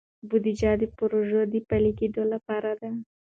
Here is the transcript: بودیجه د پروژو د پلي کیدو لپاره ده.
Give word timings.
بودیجه 0.29 0.71
د 0.81 0.83
پروژو 0.97 1.41
د 1.53 1.55
پلي 1.69 1.91
کیدو 1.99 2.23
لپاره 2.33 2.71
ده. 2.79 2.89